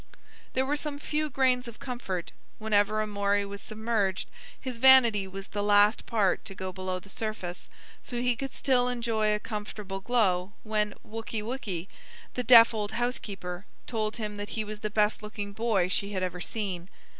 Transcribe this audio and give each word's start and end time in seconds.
There 0.53 0.65
were 0.65 0.75
some 0.75 0.97
few 0.97 1.29
grains 1.29 1.67
of 1.67 1.77
comfort. 1.77 2.31
Whenever 2.57 3.03
Amory 3.03 3.45
was 3.45 3.61
submerged, 3.61 4.27
his 4.59 4.79
vanity 4.79 5.27
was 5.27 5.49
the 5.49 5.61
last 5.61 6.07
part 6.07 6.43
to 6.45 6.55
go 6.55 6.73
below 6.73 6.97
the 6.97 7.07
surface, 7.07 7.69
so 8.01 8.19
he 8.19 8.35
could 8.35 8.51
still 8.51 8.87
enjoy 8.89 9.31
a 9.35 9.39
comfortable 9.39 9.99
glow 9.99 10.53
when 10.63 10.95
"Wookey 11.07 11.43
wookey," 11.43 11.87
the 12.33 12.41
deaf 12.43 12.73
old 12.73 12.93
housekeeper, 12.93 13.67
told 13.85 14.15
him 14.17 14.37
that 14.37 14.49
he 14.57 14.63
was 14.63 14.79
the 14.79 14.89
best 14.89 15.21
looking 15.21 15.53
boy 15.53 15.87
she 15.87 16.13
had 16.13 16.23
ever 16.23 16.41
seen. 16.41 16.89